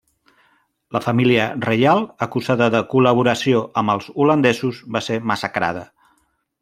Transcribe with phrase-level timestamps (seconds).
[0.95, 5.85] La família reial, acusada de col·laboració amb els holandesos, va ser massacrada.